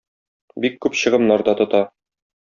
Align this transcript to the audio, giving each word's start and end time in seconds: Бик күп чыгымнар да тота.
Бик 0.63 0.77
күп 0.85 0.95
чыгымнар 1.01 1.43
да 1.51 1.55
тота. 1.59 1.83